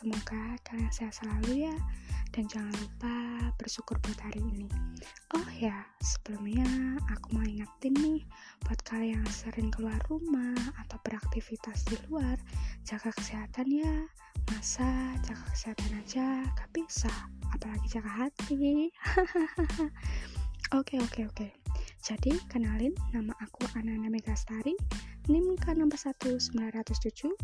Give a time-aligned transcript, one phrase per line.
[0.00, 1.76] semoga kalian sehat selalu ya
[2.32, 3.14] dan jangan lupa
[3.60, 4.64] bersyukur buat hari ini.
[5.36, 6.64] Oh ya sebelumnya
[7.12, 8.24] aku mau ingetin nih
[8.64, 12.40] buat kalian yang sering keluar rumah atau beraktivitas di luar
[12.88, 14.08] jaga kesehatan ya.
[14.48, 14.88] Masa
[15.20, 17.12] jaga kesehatan aja gak bisa
[17.52, 18.88] apalagi jaga hati.
[20.70, 21.50] Oke oke oke.
[21.98, 24.78] Jadi kenalin nama aku Anana Megastari
[25.28, 27.34] NIM K61907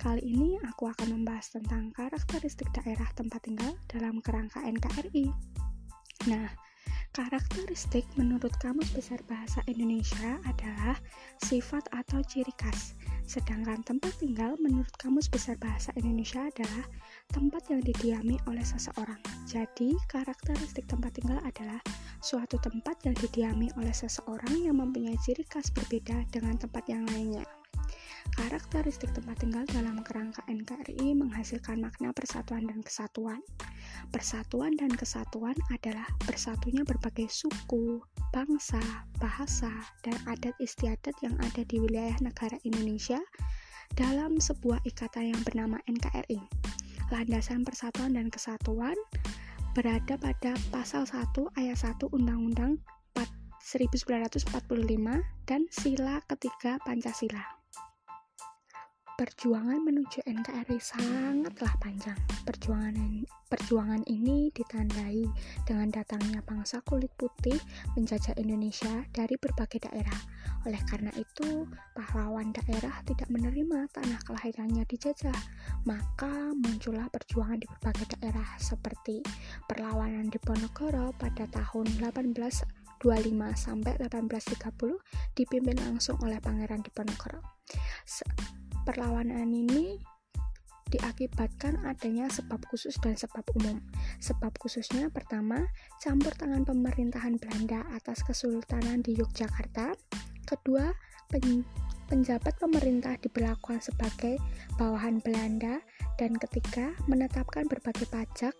[0.00, 5.28] Kali ini aku akan membahas tentang karakteristik daerah tempat tinggal dalam kerangka NKRI
[6.26, 6.48] Nah,
[7.14, 10.98] karakteristik menurut Kamus Besar Bahasa Indonesia adalah
[11.38, 12.98] sifat atau ciri khas.
[13.28, 16.84] Sedangkan tempat tinggal menurut Kamus Besar Bahasa Indonesia adalah
[17.30, 19.18] tempat yang didiami oleh seseorang.
[19.46, 21.78] Jadi, karakteristik tempat tinggal adalah
[22.22, 27.46] suatu tempat yang didiami oleh seseorang yang mempunyai ciri khas berbeda dengan tempat yang lainnya.
[28.34, 33.40] Karakteristik tempat tinggal dalam kerangka NKRI menghasilkan makna persatuan dan kesatuan.
[34.10, 38.02] Persatuan dan kesatuan adalah bersatunya berbagai suku,
[38.34, 38.82] bangsa,
[39.22, 39.70] bahasa,
[40.02, 43.22] dan adat istiadat yang ada di wilayah negara Indonesia
[43.94, 46.42] dalam sebuah ikatan yang bernama NKRI.
[47.08, 48.98] Landasan persatuan dan kesatuan
[49.72, 51.22] berada pada pasal 1
[51.54, 52.82] ayat 1 Undang-Undang
[53.66, 54.46] 1945
[55.46, 57.55] dan sila ketiga Pancasila.
[59.16, 62.20] Perjuangan menuju NKRI sangatlah panjang.
[62.44, 65.24] Perjuangan ini, perjuangan ini ditandai
[65.64, 67.56] dengan datangnya bangsa kulit putih
[67.96, 70.20] menjajah Indonesia dari berbagai daerah.
[70.68, 71.64] Oleh karena itu,
[71.96, 75.40] pahlawan daerah tidak menerima tanah kelahirannya dijajah.
[75.88, 79.24] Maka muncullah perjuangan di berbagai daerah seperti
[79.64, 83.00] perlawanan di Ponorogo pada tahun 1825
[83.56, 87.40] sampai 1830 dipimpin langsung oleh Pangeran Diponegoro
[88.86, 89.98] perlawanan ini
[90.86, 93.82] diakibatkan adanya sebab khusus dan sebab umum.
[94.22, 95.66] Sebab khususnya pertama,
[95.98, 99.98] campur tangan pemerintahan Belanda atas kesultanan di Yogyakarta.
[100.46, 100.94] Kedua,
[101.26, 101.66] pen
[102.06, 104.38] penjabat pemerintah diberlakukan sebagai
[104.78, 105.82] bawahan Belanda
[106.22, 108.54] dan ketiga, menetapkan berbagai pajak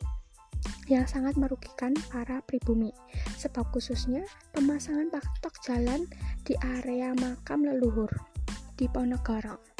[0.91, 2.91] yang sangat merugikan para pribumi.
[3.39, 6.11] Sebab khususnya pemasangan patok jalan
[6.43, 8.11] di area makam leluhur
[8.75, 9.76] di Ponegoro.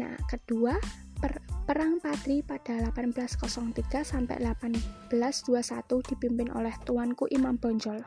[0.00, 0.80] Nah, kedua,
[1.20, 5.12] per Perang Patri pada 1803 sampai 1821
[6.02, 8.00] dipimpin oleh Tuanku Imam Bonjol.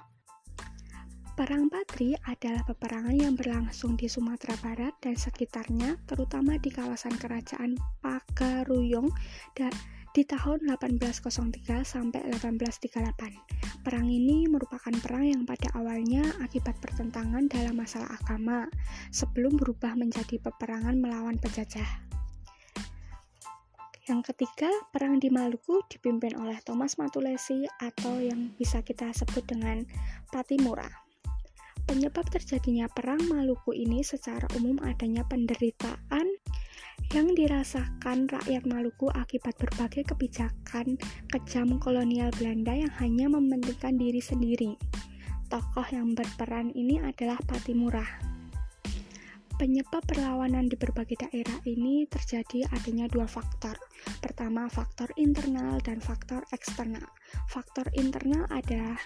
[1.33, 7.79] Perang Patri adalah peperangan yang berlangsung di Sumatera Barat dan sekitarnya, terutama di kawasan kerajaan
[8.03, 9.09] Pagaruyung
[9.57, 9.71] dan
[10.13, 13.81] di tahun 1803 sampai 1838.
[13.81, 18.69] Perang ini merupakan perang yang pada awalnya akibat pertentangan dalam masalah agama
[19.09, 22.05] sebelum berubah menjadi peperangan melawan penjajah.
[24.05, 29.81] Yang ketiga, perang di Maluku dipimpin oleh Thomas Matulesi atau yang bisa kita sebut dengan
[30.29, 30.91] Patimura.
[31.89, 36.32] Penyebab terjadinya perang Maluku ini secara umum adanya penderitaan
[37.11, 40.95] yang dirasakan rakyat Maluku akibat berbagai kebijakan
[41.27, 44.79] kejam kolonial Belanda yang hanya mementingkan diri sendiri.
[45.51, 48.07] Tokoh yang berperan ini adalah Patimura.
[49.53, 53.77] Penyebab perlawanan di berbagai daerah ini terjadi adanya dua faktor.
[54.17, 57.05] Pertama, faktor internal dan faktor eksternal.
[57.53, 58.97] Faktor internal adalah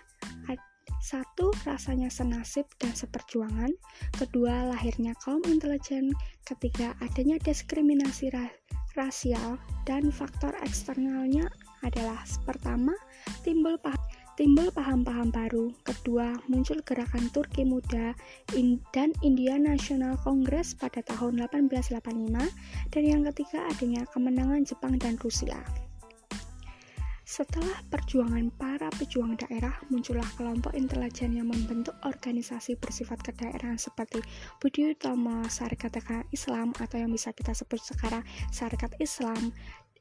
[1.04, 3.72] satu, rasanya senasib dan seperjuangan.
[4.16, 6.12] Kedua, lahirnya kaum intelijen.
[6.44, 8.48] Ketiga, adanya diskriminasi ra
[8.98, 9.62] rasial.
[9.86, 11.48] Dan faktor eksternalnya
[11.86, 12.98] adalah pertama,
[13.46, 14.02] timbul paham
[14.38, 15.74] timbul paham-paham baru.
[15.82, 18.14] Kedua, muncul gerakan Turki Muda
[18.94, 22.46] dan India National Congress pada tahun 1885.
[22.94, 25.58] Dan yang ketiga, adanya kemenangan Jepang dan Rusia.
[27.28, 34.24] Setelah perjuangan para pejuang daerah, muncullah kelompok intelijen yang membentuk organisasi bersifat kedaerahan seperti
[34.64, 36.00] Budi Utomo, Syarikat
[36.32, 38.24] Islam atau yang bisa kita sebut sekarang
[38.56, 39.52] Syarikat Islam,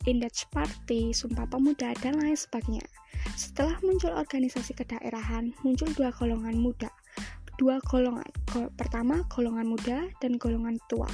[0.07, 2.87] Indej Party, Sumpah Pemuda, dan lain sebagainya.
[3.35, 6.95] Setelah muncul organisasi kedaerahan, muncul dua golongan muda,
[7.59, 8.31] dua golongan.
[8.77, 11.09] Pertama, golongan muda dan golongan tua.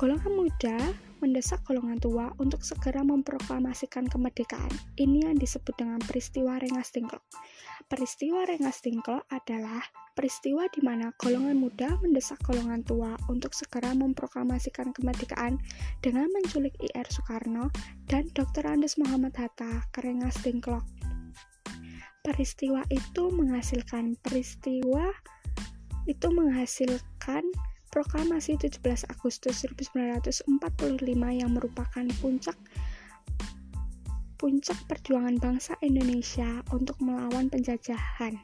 [0.00, 0.76] Golongan muda
[1.20, 4.68] mendesak golongan tua untuk segera memproklamasikan kemerdekaan.
[5.00, 7.24] Ini yang disebut dengan peristiwa Rengas Dengklok.
[7.86, 9.80] Peristiwa Rengas Dengklok adalah
[10.16, 15.60] peristiwa di mana golongan muda mendesak golongan tua untuk segera memproklamasikan kemerdekaan
[16.00, 17.68] dengan menculik IR Soekarno
[18.08, 18.64] dan Dr.
[18.64, 20.84] Andes Muhammad Hatta ke Rengas Dengklok.
[22.26, 25.14] Peristiwa itu menghasilkan peristiwa
[26.06, 27.44] itu menghasilkan
[27.90, 30.46] proklamasi 17 Agustus 1945
[31.12, 32.58] yang merupakan puncak
[34.36, 38.36] puncak perjuangan bangsa Indonesia untuk melawan penjajahan.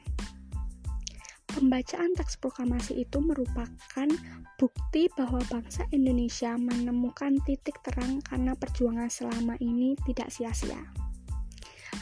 [1.53, 4.09] Pembacaan teks proklamasi itu merupakan
[4.57, 10.81] bukti bahwa bangsa Indonesia menemukan titik terang karena perjuangan selama ini tidak sia-sia.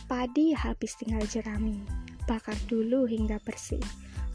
[0.08, 1.84] Padi habis tinggal jerami,
[2.32, 3.84] bakar dulu hingga bersih.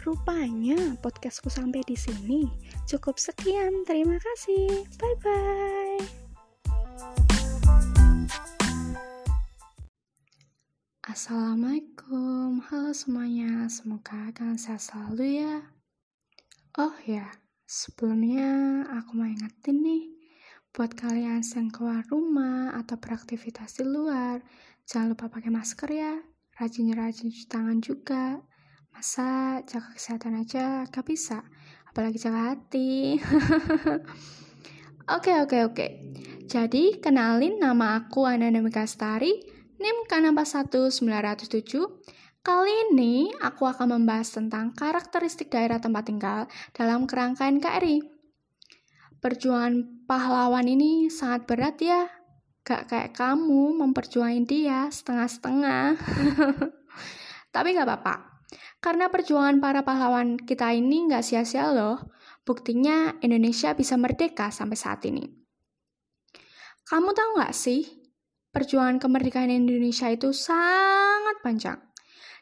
[0.06, 2.46] Rupanya podcastku sampai di sini.
[2.86, 4.86] Cukup sekian, terima kasih.
[5.02, 5.98] Bye bye.
[11.10, 15.74] Assalamualaikum, halo semuanya, semoga kalian sehat selalu ya.
[16.78, 17.26] Oh ya,
[17.66, 20.06] sebelumnya aku mau ingetin nih,
[20.70, 24.38] buat kalian yang keluar rumah atau beraktivitas di luar,
[24.86, 26.14] jangan lupa pakai masker ya,
[26.62, 28.38] rajin-rajin cuci tangan juga.
[28.96, 31.44] Masa jaga kesehatan aja gak bisa,
[31.92, 33.20] apalagi jaga hati.
[35.06, 35.86] Oke, oke, oke.
[36.50, 39.38] Jadi, kenalin nama aku Ananda Megastari,
[39.78, 41.78] NIM K61907.
[42.42, 48.02] Kali ini aku akan membahas tentang karakteristik daerah tempat tinggal dalam kerangka NKRI.
[49.22, 52.10] Perjuangan pahlawan ini sangat berat ya.
[52.66, 55.94] Gak kayak kamu memperjuangin dia setengah-setengah.
[57.54, 58.35] Tapi gak apa-apa.
[58.80, 62.12] Karena perjuangan para pahlawan kita ini gak sia-sia loh.
[62.46, 65.26] Buktinya Indonesia bisa merdeka sampai saat ini.
[66.86, 68.06] Kamu tahu gak sih
[68.56, 71.76] Perjuangan kemerdekaan Indonesia itu sangat panjang.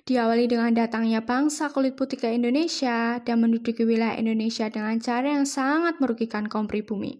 [0.06, 5.42] Diawali dengan datangnya bangsa kulit putih ke Indonesia dan menduduki wilayah Indonesia dengan cara yang
[5.42, 7.18] sangat merugikan kaum pribumi.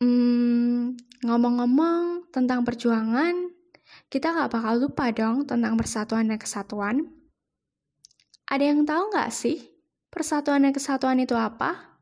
[0.00, 0.96] Hmm,
[1.28, 3.52] ngomong-ngomong tentang perjuangan,
[4.08, 7.15] kita gak bakal lupa dong tentang persatuan dan kesatuan.
[8.46, 9.58] Ada yang tahu nggak sih
[10.10, 11.98] persatuan dan kesatuan itu apa?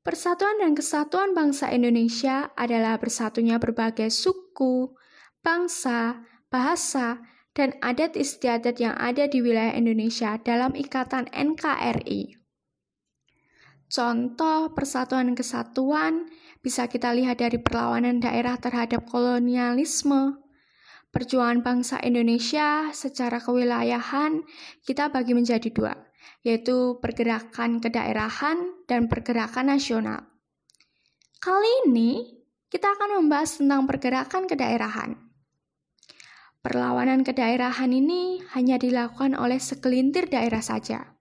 [0.00, 4.96] Persatuan dan kesatuan bangsa Indonesia adalah bersatunya berbagai suku,
[5.44, 7.20] bangsa, bahasa,
[7.52, 12.40] dan adat istiadat yang ada di wilayah Indonesia dalam ikatan NKRI.
[13.90, 16.14] Contoh persatuan dan kesatuan
[16.62, 20.38] bisa kita lihat dari perlawanan daerah terhadap kolonialisme.
[21.10, 24.46] Perjuangan bangsa Indonesia secara kewilayahan
[24.86, 25.94] kita bagi menjadi dua,
[26.46, 30.30] yaitu pergerakan kedaerahan dan pergerakan nasional.
[31.42, 32.40] Kali ini
[32.70, 35.10] kita akan membahas tentang pergerakan kedaerahan.
[36.62, 41.18] Perlawanan kedaerahan ini hanya dilakukan oleh segelintir daerah saja.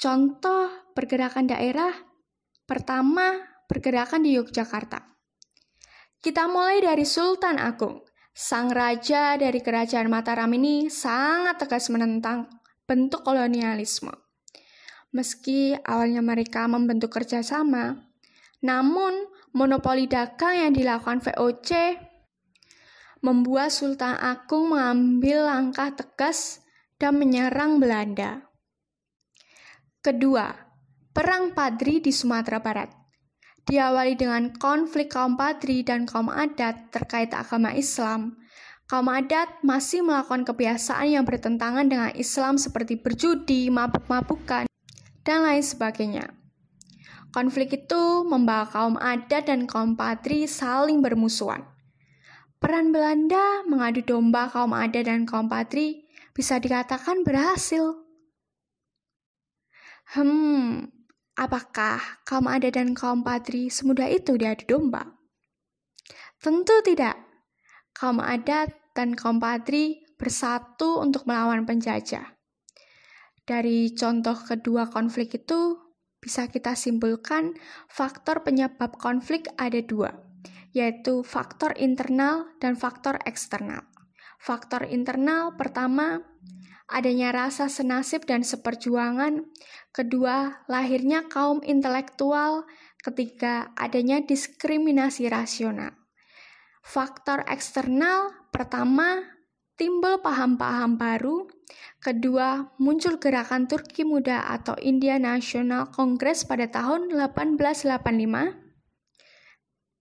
[0.00, 1.92] Contoh pergerakan daerah
[2.64, 3.36] pertama
[3.68, 5.12] pergerakan di Yogyakarta.
[6.24, 8.09] Kita mulai dari Sultan Agung.
[8.30, 12.46] Sang raja dari kerajaan Mataram ini sangat tegas menentang
[12.86, 14.14] bentuk kolonialisme.
[15.10, 17.98] Meski awalnya mereka membentuk kerjasama,
[18.62, 21.70] namun monopoli dagang yang dilakukan VOC
[23.20, 26.62] membuat Sultan Agung mengambil langkah tegas
[26.96, 28.46] dan menyerang Belanda.
[30.00, 30.48] Kedua,
[31.10, 32.99] Perang Padri di Sumatera Barat.
[33.68, 38.40] Diawali dengan konflik kaum Padri dan kaum adat terkait agama Islam,
[38.88, 44.66] kaum adat masih melakukan kebiasaan yang bertentangan dengan Islam seperti berjudi, mabuk-mabukan,
[45.22, 46.32] dan lain sebagainya.
[47.30, 51.62] Konflik itu membawa kaum adat dan kaum patri saling bermusuhan.
[52.58, 58.02] Peran Belanda mengadu domba kaum adat dan kaum patri bisa dikatakan berhasil.
[60.10, 60.90] Hmm,
[61.40, 65.16] apakah kaum adat dan kaum patri semudah itu diadu domba?
[66.40, 67.16] Tentu tidak.
[67.96, 72.36] Kaum adat dan kaum Padri bersatu untuk melawan penjajah.
[73.44, 75.76] Dari contoh kedua konflik itu,
[76.20, 77.56] bisa kita simpulkan
[77.88, 80.12] faktor penyebab konflik ada dua,
[80.76, 83.84] yaitu faktor internal dan faktor eksternal.
[84.40, 86.24] Faktor internal pertama,
[86.88, 89.44] adanya rasa senasib dan seperjuangan.
[89.90, 92.62] Kedua, lahirnya kaum intelektual.
[93.02, 95.90] Ketiga, adanya diskriminasi rasional.
[96.80, 99.18] Faktor eksternal pertama,
[99.74, 101.50] timbul paham-paham baru.
[101.98, 108.70] Kedua, muncul gerakan Turki Muda atau India National Congress pada tahun 1885.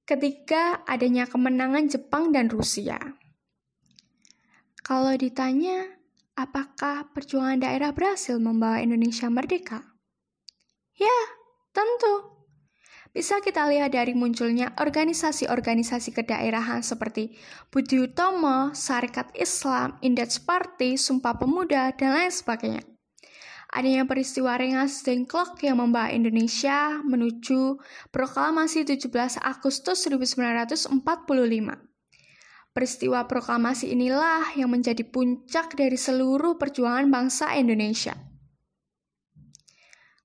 [0.06, 2.98] Ketiga, adanya kemenangan Jepang dan Rusia.
[4.86, 5.99] Kalau ditanya,
[6.40, 9.84] apakah perjuangan daerah berhasil membawa Indonesia merdeka?
[10.96, 11.20] Ya,
[11.76, 12.40] tentu.
[13.10, 17.36] Bisa kita lihat dari munculnya organisasi-organisasi kedaerahan seperti
[17.74, 22.86] Budi Utomo, Sarekat Islam, Indeks Party, Sumpah Pemuda, dan lain sebagainya.
[23.70, 27.82] Adanya peristiwa Rengas Dengklok yang membawa Indonesia menuju
[28.14, 31.89] proklamasi 17 Agustus 1945.
[32.80, 38.16] Peristiwa proklamasi inilah yang menjadi puncak dari seluruh perjuangan bangsa Indonesia.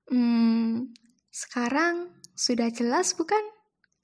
[0.06, 0.94] Hmm,
[1.34, 3.42] sekarang sudah jelas bukan?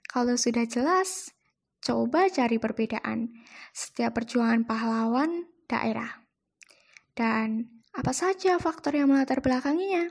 [0.02, 1.30] Kalau sudah jelas,
[1.78, 3.30] coba cari perbedaan
[3.70, 6.10] setiap perjuangan pahlawan daerah.
[7.14, 10.10] Dan apa saja faktor yang melatar belakanginya?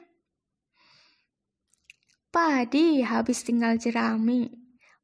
[2.32, 4.48] Padi habis tinggal jerami,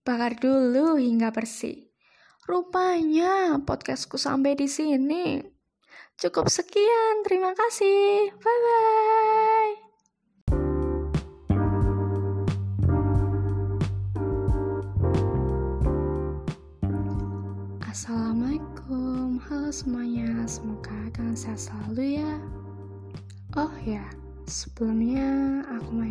[0.08, 1.85] bakar dulu hingga bersih.
[2.45, 5.41] Rupanya podcastku sampai di sini.
[6.13, 8.29] Cukup sekian, terima kasih.
[8.37, 9.73] Bye bye.
[17.89, 22.33] Assalamualaikum, halo semuanya, semoga kalian sehat selalu ya.
[23.57, 24.05] Oh ya,
[24.45, 26.05] sebelumnya aku mau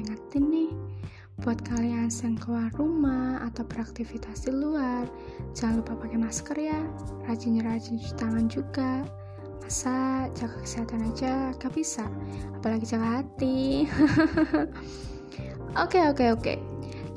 [1.44, 5.04] Buat kalian yang keluar rumah atau beraktivitas di luar,
[5.52, 6.80] jangan lupa pakai masker ya.
[7.28, 9.04] Rajin-rajin cuci tangan juga.
[9.60, 12.08] Masa jaga kesehatan aja gak bisa,
[12.56, 13.84] apalagi jaga hati.
[15.84, 16.54] Oke, oke, oke.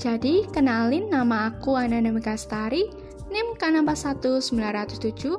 [0.01, 2.89] Jadi, kenalin nama aku Ananda Megastari,
[3.29, 5.37] NIM K61907.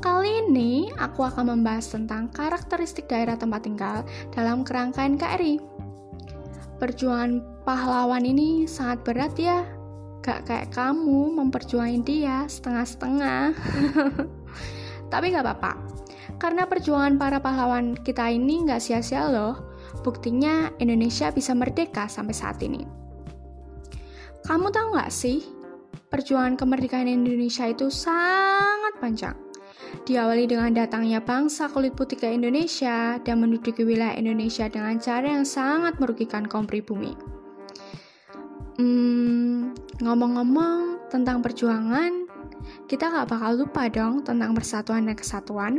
[0.00, 4.00] Kali ini aku akan membahas tentang karakteristik daerah tempat tinggal
[4.32, 5.73] dalam kerangka NKRI.
[6.84, 9.64] Perjuangan pahlawan ini sangat berat ya.
[10.20, 13.56] Gak kayak kamu memperjuangin dia setengah-setengah.
[15.12, 15.80] Tapi gak apa-apa.
[16.36, 19.64] Karena perjuangan para pahlawan kita ini gak sia-sia loh.
[20.04, 22.84] Buktinya Indonesia bisa merdeka sampai saat ini.
[24.44, 25.40] Kamu tahu gak sih,
[26.12, 29.43] perjuangan kemerdekaan Indonesia itu sangat panjang.
[30.02, 35.46] Diawali dengan datangnya bangsa kulit putih ke Indonesia dan menduduki wilayah Indonesia dengan cara yang
[35.46, 37.14] sangat merugikan kaum pribumi.
[38.74, 39.70] Hmm,
[40.02, 42.26] ngomong-ngomong tentang perjuangan,
[42.90, 45.78] kita gak bakal lupa dong tentang persatuan dan kesatuan.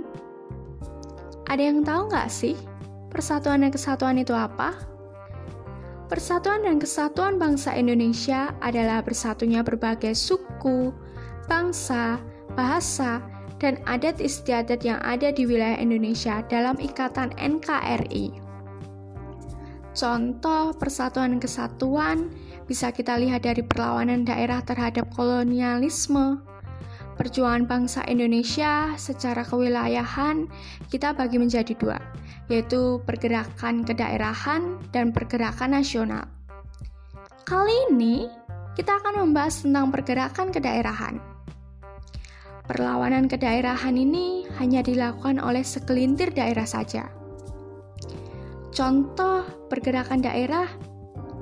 [1.51, 2.55] Ada yang tahu gak sih
[3.11, 4.73] persatuan dan kesatuan itu apa?
[6.07, 10.93] Persatuan dan kesatuan bangsa Indonesia adalah bersatunya berbagai suku,
[11.49, 12.21] bangsa,
[12.53, 13.19] bahasa,
[13.59, 18.31] dan adat istiadat yang ada di wilayah Indonesia dalam ikatan NKRI.
[19.95, 22.27] Contoh persatuan kesatuan
[22.67, 26.43] bisa kita lihat dari perlawanan daerah terhadap kolonialisme.
[27.15, 30.51] Perjuangan bangsa Indonesia secara kewilayahan
[30.91, 31.95] kita bagi menjadi dua,
[32.51, 36.27] yaitu pergerakan kedaerahan dan pergerakan nasional.
[37.47, 38.27] Kali ini
[38.75, 41.34] kita akan membahas tentang pergerakan kedaerahan.
[42.65, 47.13] Perlawanan kedaerahan ini hanya dilakukan oleh segelintir daerah saja.
[48.73, 50.65] Contoh pergerakan daerah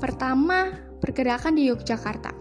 [0.03, 2.35] pertama pergerakan di Yogyakarta.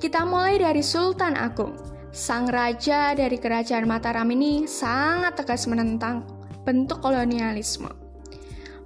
[0.00, 1.76] Kita mulai dari Sultan Agung.
[2.08, 6.24] Sang raja dari kerajaan Mataram ini sangat tegas menentang
[6.64, 7.92] bentuk kolonialisme.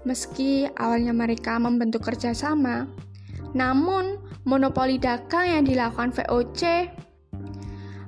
[0.02, 2.90] Meski awalnya mereka membentuk kerjasama,
[3.54, 6.62] namun monopoli dagang yang dilakukan VOC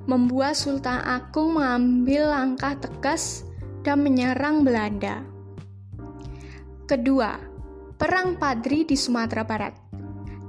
[0.05, 3.45] membuat Sultan Agung mengambil langkah tegas
[3.81, 5.21] dan menyerang Belanda.
[6.85, 7.37] Kedua,
[7.95, 9.73] Perang Padri di Sumatera Barat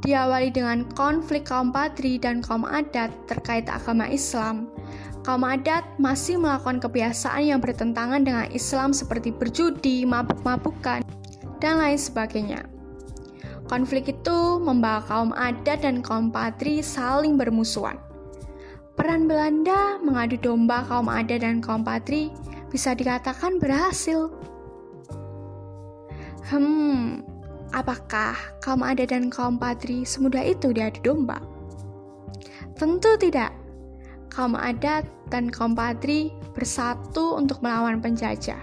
[0.06, 4.70] diawali dengan konflik kaum Padri dan kaum adat terkait agama Islam.
[5.26, 11.02] Kaum adat masih melakukan kebiasaan yang bertentangan dengan Islam seperti berjudi, mabuk-mabukan,
[11.58, 12.62] dan lain sebagainya.
[13.66, 17.98] Konflik itu membawa kaum adat dan kaum Padri saling bermusuhan.
[18.96, 22.32] Peran Belanda mengadu domba kaum adat dan kaum Padri
[22.72, 24.32] bisa dikatakan berhasil.
[26.48, 27.20] Hmm,
[27.74, 31.42] Apakah kaum adat dan kaum padri semudah itu diadu domba?
[32.78, 33.50] Tentu tidak.
[34.30, 38.60] Kaum adat dan kaum padri bersatu untuk melawan penjajah.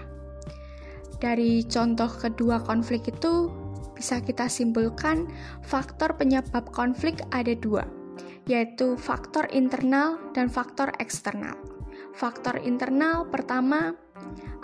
[1.22, 3.54] Dari contoh kedua konflik itu,
[3.94, 5.30] bisa kita simpulkan
[5.62, 7.86] faktor penyebab konflik ada dua,
[8.44, 11.56] yaitu faktor internal dan faktor eksternal.
[12.14, 13.98] Faktor internal pertama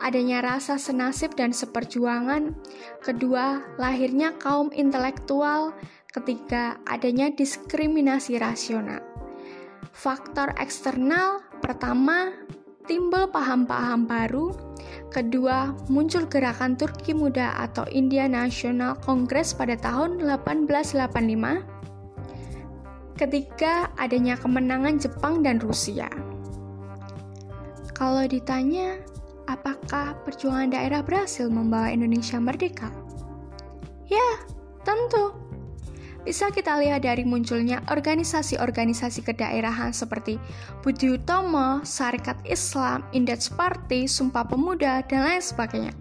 [0.00, 2.56] adanya rasa senasib dan seperjuangan,
[3.04, 5.76] kedua, lahirnya kaum intelektual,
[6.10, 9.04] ketiga, adanya diskriminasi rasional.
[9.92, 12.32] Faktor eksternal pertama,
[12.88, 14.54] timbul paham-paham baru,
[15.12, 21.79] kedua, muncul gerakan Turki Muda atau India National Congress pada tahun 1885,
[23.20, 26.08] ketiga, adanya kemenangan Jepang dan Rusia.
[27.92, 28.96] Kalau ditanya,
[29.44, 32.88] apakah perjuangan daerah berhasil membawa Indonesia merdeka?
[34.08, 34.40] Ya,
[34.82, 35.36] tentu.
[36.20, 40.36] bisa kita lihat dari munculnya organisasi-organisasi kedaerahan seperti
[40.84, 45.96] Budi Utomo, Sarekat Islam, Indeks Party, Sumpah Pemuda, dan lain sebagainya.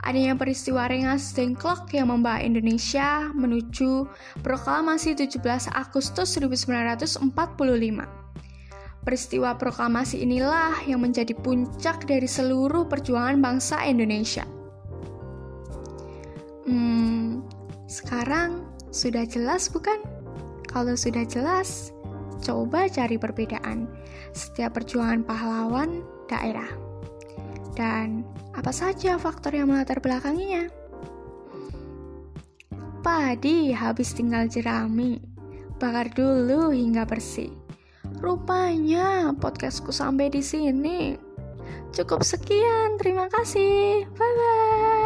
[0.00, 4.08] Adanya peristiwa Rengas Dengklok yang membawa Indonesia menuju
[4.40, 5.44] proklamasi 17
[5.76, 7.28] Agustus 1945.
[9.00, 14.44] Peristiwa proklamasi inilah yang menjadi puncak dari seluruh perjuangan bangsa Indonesia.
[16.64, 17.44] Hmm,
[17.84, 20.00] sekarang sudah jelas bukan?
[20.68, 21.92] Kalau sudah jelas,
[22.40, 23.84] coba cari perbedaan
[24.32, 26.89] setiap perjuangan pahlawan daerah.
[27.80, 30.68] Dan apa saja faktor yang melatar belakanginya?
[33.00, 35.16] Padi habis tinggal jerami,
[35.80, 37.48] bakar dulu hingga bersih.
[38.20, 41.16] Rupanya podcastku sampai di sini.
[41.96, 44.04] Cukup sekian, terima kasih.
[44.12, 44.99] Bye bye.